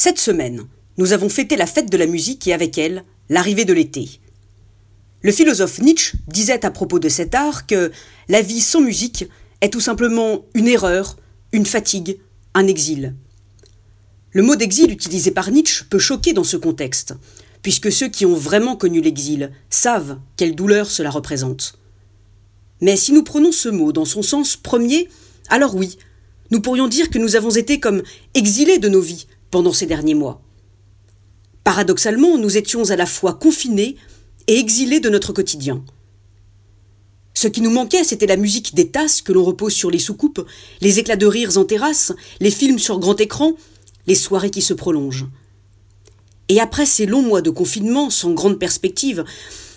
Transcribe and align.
Cette 0.00 0.20
semaine, 0.20 0.64
nous 0.96 1.12
avons 1.12 1.28
fêté 1.28 1.56
la 1.56 1.66
fête 1.66 1.90
de 1.90 1.96
la 1.96 2.06
musique 2.06 2.46
et 2.46 2.52
avec 2.52 2.78
elle, 2.78 3.02
l'arrivée 3.28 3.64
de 3.64 3.72
l'été. 3.72 4.20
Le 5.22 5.32
philosophe 5.32 5.80
Nietzsche 5.80 6.16
disait 6.28 6.64
à 6.64 6.70
propos 6.70 7.00
de 7.00 7.08
cet 7.08 7.34
art 7.34 7.66
que 7.66 7.90
la 8.28 8.40
vie 8.40 8.60
sans 8.60 8.80
musique 8.80 9.24
est 9.60 9.72
tout 9.72 9.80
simplement 9.80 10.44
une 10.54 10.68
erreur, 10.68 11.16
une 11.50 11.66
fatigue, 11.66 12.20
un 12.54 12.68
exil. 12.68 13.16
Le 14.30 14.44
mot 14.44 14.54
d'exil 14.54 14.92
utilisé 14.92 15.32
par 15.32 15.50
Nietzsche 15.50 15.84
peut 15.90 15.98
choquer 15.98 16.32
dans 16.32 16.44
ce 16.44 16.56
contexte, 16.56 17.14
puisque 17.62 17.90
ceux 17.90 18.06
qui 18.06 18.24
ont 18.24 18.36
vraiment 18.36 18.76
connu 18.76 19.00
l'exil 19.00 19.50
savent 19.68 20.20
quelle 20.36 20.54
douleur 20.54 20.92
cela 20.92 21.10
représente. 21.10 21.76
Mais 22.80 22.94
si 22.94 23.12
nous 23.12 23.24
prenons 23.24 23.50
ce 23.50 23.68
mot 23.68 23.90
dans 23.90 24.04
son 24.04 24.22
sens 24.22 24.54
premier, 24.54 25.08
alors 25.48 25.74
oui, 25.74 25.98
nous 26.52 26.60
pourrions 26.60 26.86
dire 26.86 27.10
que 27.10 27.18
nous 27.18 27.34
avons 27.34 27.50
été 27.50 27.80
comme 27.80 28.04
exilés 28.34 28.78
de 28.78 28.88
nos 28.88 29.00
vies 29.00 29.26
pendant 29.50 29.72
ces 29.72 29.86
derniers 29.86 30.14
mois. 30.14 30.42
Paradoxalement, 31.64 32.38
nous 32.38 32.56
étions 32.56 32.90
à 32.90 32.96
la 32.96 33.06
fois 33.06 33.34
confinés 33.34 33.96
et 34.46 34.58
exilés 34.58 35.00
de 35.00 35.10
notre 35.10 35.32
quotidien. 35.32 35.84
Ce 37.34 37.46
qui 37.46 37.60
nous 37.60 37.70
manquait, 37.70 38.04
c'était 38.04 38.26
la 38.26 38.36
musique 38.36 38.74
des 38.74 38.88
tasses 38.88 39.22
que 39.22 39.32
l'on 39.32 39.44
repose 39.44 39.72
sur 39.72 39.90
les 39.90 39.98
soucoupes, 39.98 40.44
les 40.80 40.98
éclats 40.98 41.16
de 41.16 41.26
rires 41.26 41.56
en 41.56 41.64
terrasse, 41.64 42.12
les 42.40 42.50
films 42.50 42.78
sur 42.78 42.98
grand 42.98 43.20
écran, 43.20 43.52
les 44.06 44.14
soirées 44.14 44.50
qui 44.50 44.62
se 44.62 44.74
prolongent. 44.74 45.28
Et 46.48 46.60
après 46.60 46.86
ces 46.86 47.06
longs 47.06 47.22
mois 47.22 47.42
de 47.42 47.50
confinement 47.50 48.10
sans 48.10 48.32
grande 48.32 48.58
perspective, 48.58 49.24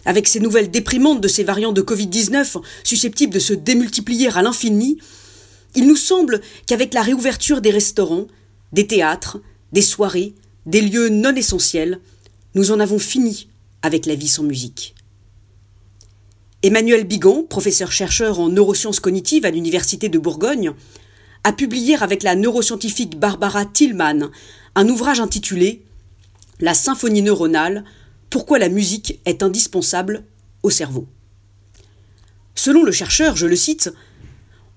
avec 0.05 0.27
ces 0.27 0.39
nouvelles 0.39 0.71
déprimantes 0.71 1.21
de 1.21 1.27
ces 1.27 1.43
variants 1.43 1.73
de 1.73 1.81
Covid-19 1.81 2.61
susceptibles 2.83 3.33
de 3.33 3.39
se 3.39 3.53
démultiplier 3.53 4.29
à 4.29 4.41
l'infini, 4.41 4.97
il 5.75 5.87
nous 5.87 5.95
semble 5.95 6.41
qu'avec 6.65 6.93
la 6.93 7.01
réouverture 7.01 7.61
des 7.61 7.71
restaurants, 7.71 8.27
des 8.71 8.87
théâtres, 8.87 9.39
des 9.71 9.81
soirées, 9.81 10.33
des 10.65 10.81
lieux 10.81 11.09
non 11.09 11.35
essentiels, 11.35 11.99
nous 12.55 12.71
en 12.71 12.79
avons 12.79 12.99
fini 12.99 13.47
avec 13.81 14.05
la 14.05 14.15
vie 14.15 14.27
sans 14.27 14.43
musique. 14.43 14.93
Emmanuel 16.63 17.05
Bigon, 17.05 17.43
professeur-chercheur 17.43 18.39
en 18.39 18.49
neurosciences 18.49 18.99
cognitives 18.99 19.45
à 19.45 19.51
l'Université 19.51 20.09
de 20.09 20.19
Bourgogne, 20.19 20.73
a 21.43 21.53
publié 21.53 21.95
avec 21.95 22.21
la 22.21 22.35
neuroscientifique 22.35 23.17
Barbara 23.17 23.65
Tillman 23.65 24.29
un 24.75 24.87
ouvrage 24.87 25.19
intitulé 25.19 25.83
La 26.59 26.75
symphonie 26.75 27.23
neuronale, 27.23 27.83
pourquoi 28.29 28.59
la 28.59 28.69
musique 28.69 29.19
est 29.25 29.41
indispensable 29.41 30.23
au 30.61 30.69
cerveau. 30.69 31.07
Selon 32.53 32.83
le 32.83 32.91
chercheur, 32.91 33.35
je 33.35 33.47
le 33.47 33.55
cite, 33.55 33.91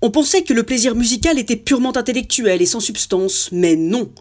on 0.01 0.09
pensait 0.09 0.43
que 0.43 0.53
le 0.53 0.63
plaisir 0.63 0.95
musical 0.95 1.37
était 1.37 1.55
purement 1.55 1.95
intellectuel 1.95 2.61
et 2.61 2.65
sans 2.65 2.79
substance, 2.79 3.49
mais 3.51 3.75
non. 3.75 4.11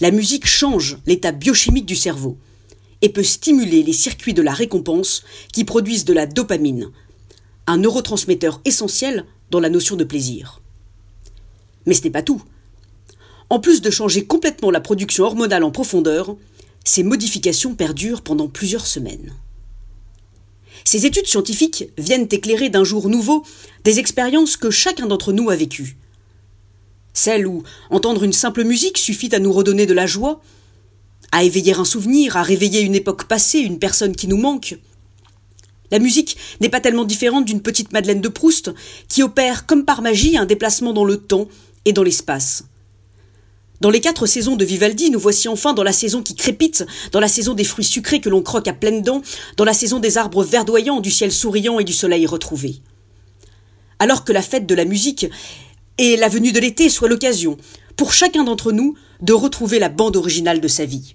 La 0.00 0.12
musique 0.12 0.46
change 0.46 0.98
l'état 1.06 1.32
biochimique 1.32 1.86
du 1.86 1.96
cerveau 1.96 2.38
et 3.02 3.08
peut 3.08 3.24
stimuler 3.24 3.82
les 3.82 3.92
circuits 3.92 4.34
de 4.34 4.42
la 4.42 4.52
récompense 4.52 5.24
qui 5.52 5.64
produisent 5.64 6.04
de 6.04 6.12
la 6.12 6.26
dopamine, 6.26 6.90
un 7.66 7.78
neurotransmetteur 7.78 8.60
essentiel 8.64 9.24
dans 9.50 9.60
la 9.60 9.70
notion 9.70 9.96
de 9.96 10.04
plaisir. 10.04 10.60
Mais 11.86 11.94
ce 11.94 12.04
n'est 12.04 12.10
pas 12.10 12.22
tout. 12.22 12.42
En 13.50 13.58
plus 13.58 13.80
de 13.80 13.90
changer 13.90 14.24
complètement 14.24 14.70
la 14.70 14.80
production 14.80 15.24
hormonale 15.24 15.64
en 15.64 15.70
profondeur, 15.70 16.36
ces 16.84 17.02
modifications 17.02 17.74
perdurent 17.74 18.22
pendant 18.22 18.46
plusieurs 18.46 18.86
semaines. 18.86 19.34
Ces 20.84 21.06
études 21.06 21.26
scientifiques 21.26 21.90
viennent 21.98 22.28
éclairer 22.30 22.70
d'un 22.70 22.84
jour 22.84 23.08
nouveau 23.08 23.44
des 23.84 23.98
expériences 23.98 24.56
que 24.56 24.70
chacun 24.70 25.06
d'entre 25.06 25.32
nous 25.32 25.50
a 25.50 25.56
vécues. 25.56 25.96
Celles 27.18 27.48
où 27.48 27.64
entendre 27.90 28.22
une 28.22 28.32
simple 28.32 28.62
musique 28.62 28.96
suffit 28.96 29.34
à 29.34 29.40
nous 29.40 29.52
redonner 29.52 29.86
de 29.86 29.92
la 29.92 30.06
joie, 30.06 30.40
à 31.32 31.42
éveiller 31.42 31.74
un 31.74 31.84
souvenir, 31.84 32.36
à 32.36 32.44
réveiller 32.44 32.80
une 32.82 32.94
époque 32.94 33.24
passée, 33.24 33.58
une 33.58 33.80
personne 33.80 34.14
qui 34.14 34.28
nous 34.28 34.36
manque. 34.36 34.78
La 35.90 35.98
musique 35.98 36.36
n'est 36.60 36.68
pas 36.68 36.78
tellement 36.78 37.04
différente 37.04 37.44
d'une 37.44 37.60
petite 37.60 37.92
Madeleine 37.92 38.20
de 38.20 38.28
Proust 38.28 38.70
qui 39.08 39.24
opère 39.24 39.66
comme 39.66 39.84
par 39.84 40.00
magie 40.00 40.36
un 40.36 40.46
déplacement 40.46 40.92
dans 40.92 41.04
le 41.04 41.16
temps 41.16 41.48
et 41.86 41.92
dans 41.92 42.04
l'espace. 42.04 42.66
Dans 43.80 43.90
les 43.90 44.00
quatre 44.00 44.26
saisons 44.26 44.54
de 44.54 44.64
Vivaldi, 44.64 45.10
nous 45.10 45.18
voici 45.18 45.48
enfin 45.48 45.74
dans 45.74 45.82
la 45.82 45.92
saison 45.92 46.22
qui 46.22 46.36
crépite, 46.36 46.86
dans 47.10 47.18
la 47.18 47.26
saison 47.26 47.54
des 47.54 47.64
fruits 47.64 47.84
sucrés 47.84 48.20
que 48.20 48.28
l'on 48.28 48.42
croque 48.42 48.68
à 48.68 48.72
pleines 48.72 49.02
dents, 49.02 49.22
dans 49.56 49.64
la 49.64 49.74
saison 49.74 49.98
des 49.98 50.18
arbres 50.18 50.44
verdoyants, 50.44 51.00
du 51.00 51.10
ciel 51.10 51.32
souriant 51.32 51.80
et 51.80 51.84
du 51.84 51.92
soleil 51.92 52.26
retrouvé. 52.26 52.76
Alors 53.98 54.24
que 54.24 54.32
la 54.32 54.42
fête 54.42 54.66
de 54.66 54.76
la 54.76 54.84
musique 54.84 55.26
et 55.98 56.16
la 56.16 56.28
venue 56.28 56.52
de 56.52 56.60
l'été 56.60 56.88
soit 56.88 57.08
l'occasion, 57.08 57.56
pour 57.96 58.12
chacun 58.12 58.44
d'entre 58.44 58.72
nous, 58.72 58.94
de 59.20 59.32
retrouver 59.32 59.78
la 59.78 59.88
bande 59.88 60.16
originale 60.16 60.60
de 60.60 60.68
sa 60.68 60.84
vie. 60.84 61.04